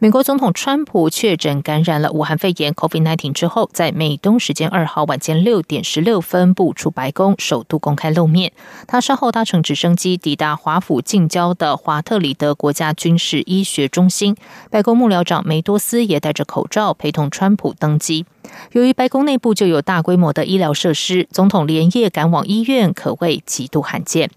[0.00, 8.52] 美国总统川普确诊感染了武汉肺炎 （COVID-19） 之后，在美东时间二号晚间六点十六分步出白宫，首度公开露面。
[8.88, 14.36] 他稍后搭乘直升机抵达华府近郊的华特里德国家军事医学中心。
[14.68, 18.26] 白宫幕僚长梅多斯也戴着口罩陪同川普登机。
[18.72, 24.30] 由于白宫内部就有大规模的医疗设施，总统连夜赶往医院可谓极度罕见。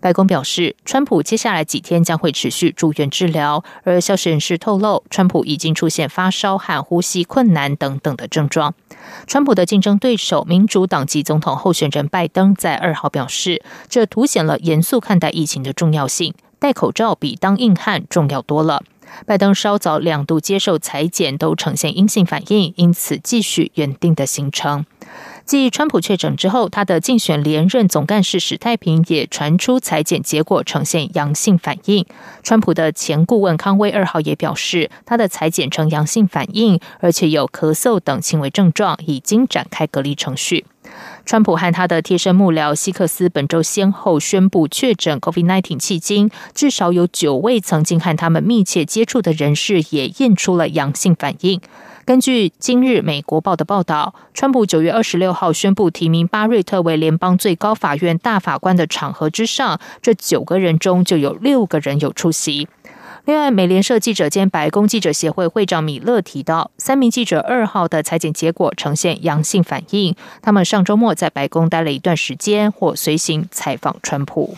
[0.00, 8.74] 白宫表示，川普接下来几天将会持续住院治疗，而消息人士透露，川普已经出现发烧和呼吸困难等等的症状。
[9.26, 18.82] 川普的竞争对手民主党籍总统候选人拜登在二号表示，这凸显了严肃看待疫情的重要性，戴口罩比当硬汉重要多了。
[19.24, 24.84] 拜登稍早两度接受裁剪都呈现阴性反应，因此继续原定的行程。
[25.46, 32.04] 继川普确诊之后，他的竞选连任总干事史太平也传出裁剪结果呈现阳性反应。
[32.42, 40.66] 川普的前顾问康威二号也表示，他的裁剪呈阳性反应，而且有咳嗽等轻微症状，已经展开隔离程序。
[41.24, 51.60] 川普和他的贴身幕僚希克斯本周先后宣布确诊 COVID-19，迄今至少有九位曾经和他们密切接触的人士也验出了阳性反应。
[52.06, 62.68] 根据今日美国报的报道，川普九月二十六号宣布提名巴瑞特为联邦最高法院大法官的场合之上，这九个人中就有六个人有出席。
[63.24, 74.56] 另外，美联社记者兼白宫记者协会会长米勒提到，三名记者二号的裁剪结果呈现阳性反应，他们上周末在白宫待了一段时间，或随行采访川普。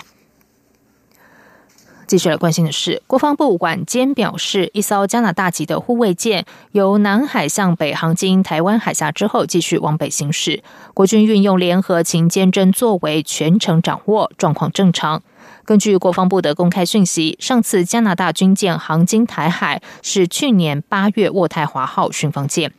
[2.09, 10.63] 继续来关心的是，国防部晚间表示，一艘加拿大籍的护卫舰由南海向北航经台湾海峡之后，继续往北行驶。
[10.95, 15.23] 国军运用联合勤监侦作为，全程掌握，状况正常。
[15.68, 22.73] 根据国防部的公开讯息，上次加拿大军舰航经台海是去年八月渥太华号巡防舰。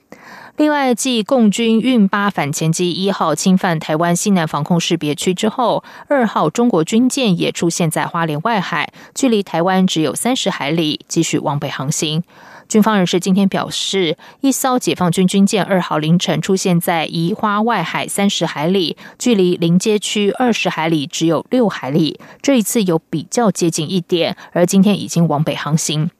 [0.57, 12.23] 另外，继共军运八反潜机一号侵犯台湾西南防空识别区之后，二号中国军舰也出现在花莲外海，距离台湾只有三十海里，继续往北航行。
[12.69, 26.12] 军方人士今天表示，一艘解放军军舰二号凌晨出现在宜花外海三十海里，距离临街区二十海里只有六海里，这一次有比较接近一点，而今天已经往北航行。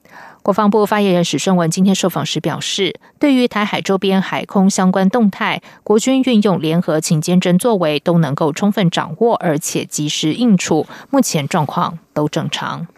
[0.42, 12.88] 国防部发言人史顺文今天受访时表示，对于台海周边海空相关动态，国军运用联合勤监侦作为都能够充分掌握，而且及时应处，目前状况都正常。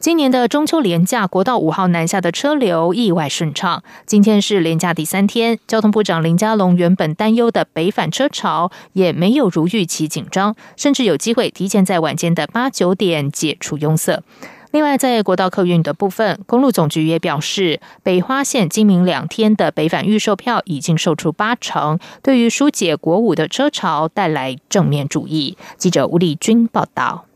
[0.00, 3.82] 今年的中秋连假，国道五号南下的车流意外顺畅。
[4.06, 14.22] 今天是连假第三天，交通部长林佳龙原本担忧的北返车潮也没有如预期紧张，甚至有机会提前在晚间的八九点解除拥塞。
[14.70, 25.58] 另外，在国道客运的部分，公路总局也表示，北花线今明两天的北返预售票已经售出八成，对于疏解国五的车潮带来正面主意。
[25.76, 27.26] 记者吴丽君报道。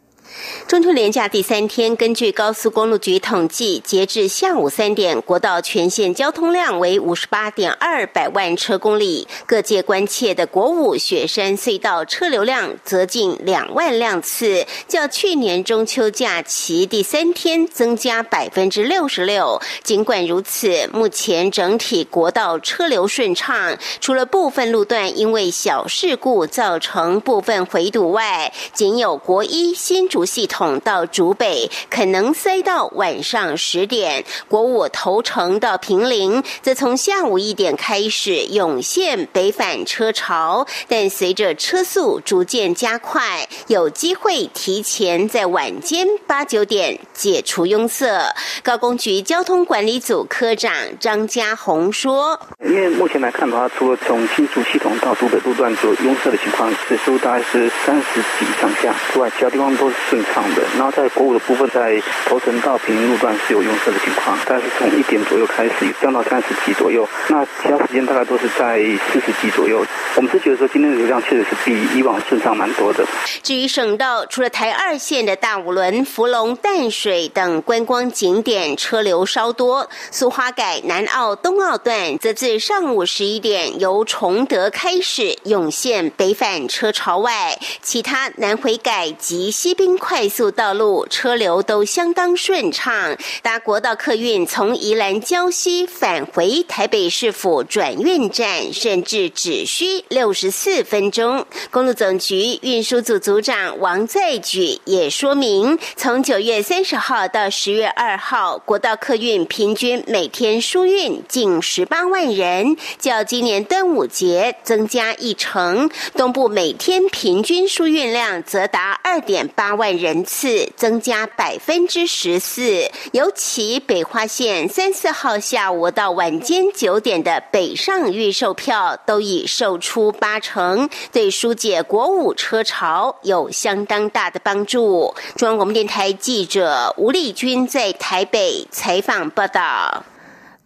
[0.66, 9.28] 中秋连假第三天，根据高速公路局统计，截至下午三点，国道全线交通量为五十八点二百万车公里。
[9.46, 19.60] 各界关切的国五雪山隧道车流量则近两万辆次，较去年中秋假期第三天增加百分之六十六。
[19.82, 30.24] 尽管如此，目前整体国道车流顺畅，除了部分路段因为小事故造成部分回堵外，仅有国一新竹。
[30.34, 48.34] 系统到竹北可能塞到晚上十点，国五头城到平陵则从下午一点开始涌现北返车潮，但随着车速逐渐加快，有机会提前在晚间八九点解除拥塞。
[48.64, 60.62] 高工局交通管理组科长张家宏说：“因为目前来看的话，除了从新竹系统到竹北路段有拥塞的情况，次数大概是三十几上下之外，其他地方都是。”顺畅的。
[60.76, 67.08] 然后在国五的部分，在头城到平路段是有拥塞的情况，大概是从一点左右开始降到三十级左右。
[67.28, 68.78] 那其他时间大概都是在
[69.12, 69.84] 四十级左右。
[70.16, 73.04] 我们是觉得说今天的流量确实是比以往顺畅蛮多的。
[73.42, 93.16] 至于省道，除了台二线的大五轮、福隆、淡水等观光景点车流稍多，苏花改南澳、东澳段则自上午十一点由崇德开始涌现北返车潮外，其他南回改及西滨快速道路车流都相当顺畅。
[93.42, 101.44] 搭国道客运从宜兰礁溪返回台北市府转运站，甚至只需六十四分钟。
[101.70, 115.90] 公路总局运输组组长王在举也说明，从九月三十号到十月二号，国道客运平均每天输运近十八万人，较今年端午节增加一成。
[116.16, 122.90] 东部每天平均输运量则达二点八万万人次，增加百分之十四。
[123.12, 135.14] 尤其北花线三四号下午到晚间九点的北上预售票都已售出八成，对疏解国五车潮有相当大的帮助。
[135.36, 140.02] 中央广播电台记者吴丽君在台北采访报道。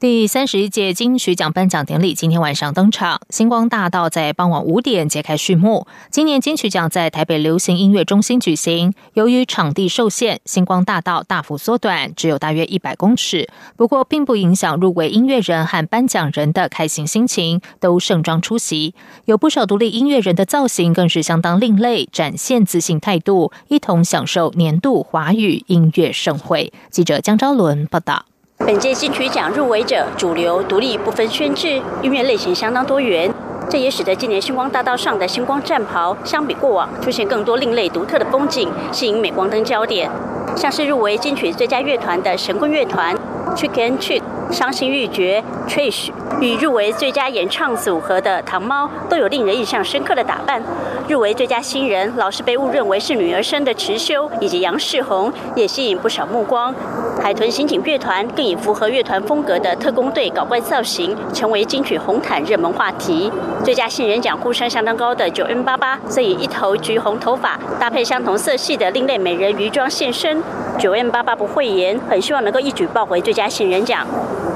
[0.00, 5.88] 第三十一届金曲奖颁奖典礼今天晚上登场，星光大道在傍晚五点揭开序幕。
[6.08, 13.48] 今年金曲奖在台北流行音乐中心举行，由于场地受限，星光大道大幅缩短，只有大约一百公尺。
[13.76, 18.94] 不过，并不影响入围音乐人和颁奖人的开心心情，都盛装出席。
[19.24, 26.72] 有不少独立音乐人的造型更是相当另类，展现自信态度，一同享受年度华语音乐盛会。
[26.88, 28.26] 记者江昭伦报道。
[28.58, 33.32] 本届金曲奖入围者主流、独立不分宣制，音乐类型相当多元，
[33.70, 40.10] 这也使得今年星光大道上的星光战袍相比过往出现更多另类独特的风景，吸引镁光灯焦点。
[40.56, 43.16] 像是入围金曲最佳乐团的神棍乐团
[43.56, 44.22] Chicken Chick。
[44.50, 46.08] 伤心欲绝，Trish
[46.40, 50.62] 与入围最佳演唱组合的糖猫都有令人印象深刻的打扮。
[51.08, 56.74] 入围最佳新人，老是被误认为是女儿身的池修以及杨世宏也吸引不少目光。
[57.22, 63.32] 海豚刑警乐团更以符合乐团风格的特工队搞怪造型，成为金曲红毯热门话题。
[63.64, 70.42] 最佳新人奖呼声相当高的九 N 八八，则以一头橘红头发搭配相同色系的另类美人鱼装现身。
[70.78, 74.06] 九 N 八八不讳言，很希望能够一举抱回最佳新人奖。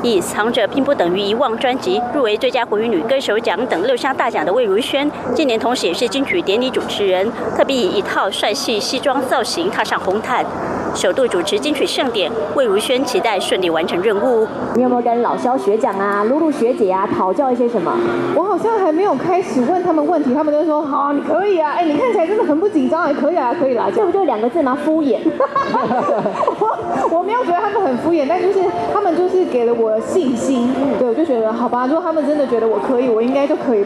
[0.02, 10.44] 以《藏着并不等于遗忘》专辑入围最佳国语女歌手奖等六项大奖的魏如萱，今年同时也是金曲典礼主持人，特别以一套帅气西装造型踏上红毯。
[10.94, 14.46] 首度主持金曲盛典，魏如萱期待顺利完成任务。
[14.74, 17.92] 你有没有跟老肖学长啊、露露学姐啊讨教一些什么？
[18.36, 24.76] 我好像还没有开始问他们问题，他们都说好啊，你可以啊，哎，你看起来真的很不紧张，也可以啊，可以啦， 这不就两个字吗？
[24.84, 25.18] 敷衍。
[26.60, 28.58] 我我没有觉得他们很敷衍，但就是
[28.92, 33.84] 他们就是给了我信心，对，我就觉得好吧，如果他们真的觉得我可以，我应该就可以。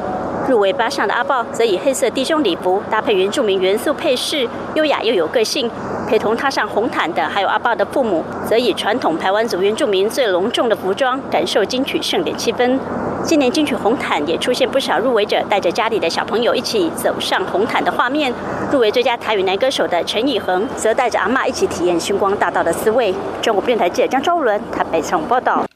[0.49, 5.71] 入围八项的阿豹，则以黑色低胸礼服搭配原住民元素配饰，优雅又有个性。
[6.09, 12.79] 陪同踏上红毯的还有阿爸的父母，则以传统台湾族原住民最隆重的服装，感受金曲盛典气氛。
[13.25, 18.33] 今年金曲红毯也出现不少入围者带着家里的小朋友一起走上红毯的画面。
[18.71, 23.13] 入围最佳台语男歌手的陈以恒，则带着阿妈一起体验星光大道的滋味。
[23.43, 25.67] 中国电台记者张周伦台北采访报道。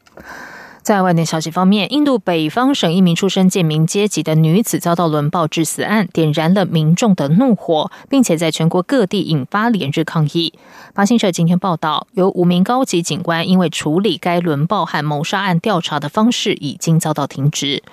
[0.91, 10.53] 在外电消息方面，印度北方省一名出身贱民阶级的女子遭到轮暴致死案，点燃了民众的怒火，并且在全国各地引发连日抗议。
[10.93, 17.85] 法新社今天报道，有五名高级警官因为处理该轮暴和谋杀案调查的方式已经遭到停职。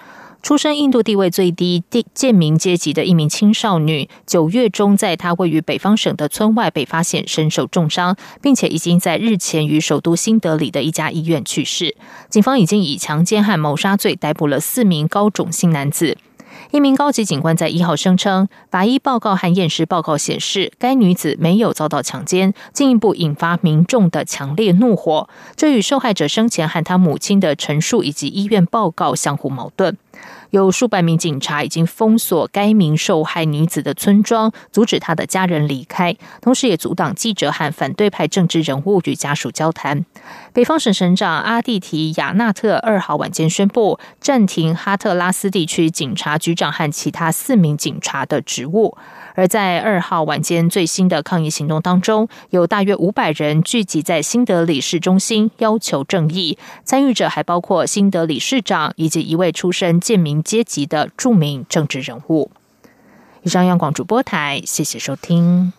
[0.48, 11.98] 出生印度地位最低、地贱民阶级的一名青少女，九月中在她位于北方省的村外被发现身受重伤，并且已经在日前于首都新德里的一家医院去世。
[12.30, 16.18] 警方已经以强奸和谋杀罪逮捕了四名高种姓男子。
[16.72, 25.30] 一名高级警官在一号声称，法医报告和验尸报告显示，该女子没有遭到强奸，进一步引发民众的强烈怒火。
[25.58, 29.98] 这与受害者生前和他母亲的陈述以及医院报告相互矛盾。
[30.52, 40.06] 有数百名警察已经封锁该名受害女子的村庄，阻止她的家人离开，同时也阻挡记者和反对派政治人物与家属交谈。
[40.54, 48.98] 北方省省长阿蒂提亚纳特二号晚间宣布暂停哈特拉斯地区警察局长和其他四名警察的职务。
[49.38, 56.58] 而在二号晚间最新的抗议行动当中，有大约五百人聚集在新德里市中心，要求正义。
[56.84, 62.50] 参与者还包括新德里市长以及一位出身贱民阶级的著名政治人物。
[63.44, 65.72] 以上，央广主播台，谢谢收听。